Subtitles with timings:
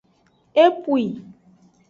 [0.63, 1.03] Opwi.